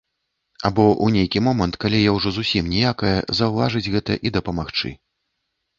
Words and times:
Або 0.69 0.85
ў 1.03 1.07
нейкі 1.15 1.43
момант, 1.47 1.77
калі 1.85 1.99
я 2.09 2.15
ўжо 2.17 2.29
зусім 2.39 2.73
ніякая, 2.75 3.15
заўважыць 3.43 3.87
гэта 3.99 4.11
і 4.29 4.37
дапамагчы. 4.41 4.89